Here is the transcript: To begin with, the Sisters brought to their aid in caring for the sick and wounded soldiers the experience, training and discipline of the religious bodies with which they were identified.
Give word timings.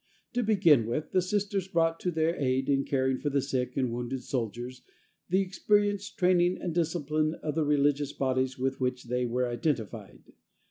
To 0.33 0.41
begin 0.41 0.87
with, 0.87 1.11
the 1.11 1.21
Sisters 1.21 1.67
brought 1.67 1.99
to 1.99 2.09
their 2.09 2.35
aid 2.35 2.69
in 2.69 2.85
caring 2.85 3.19
for 3.19 3.29
the 3.29 3.39
sick 3.39 3.77
and 3.77 3.91
wounded 3.93 4.23
soldiers 4.23 4.81
the 5.29 5.41
experience, 5.41 6.09
training 6.09 6.57
and 6.59 6.73
discipline 6.73 7.35
of 7.43 7.53
the 7.53 7.63
religious 7.63 8.11
bodies 8.11 8.57
with 8.57 8.79
which 8.81 9.03
they 9.03 9.27
were 9.27 9.47
identified. 9.47 10.33